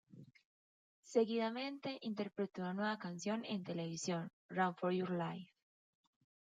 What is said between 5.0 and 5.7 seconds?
Life".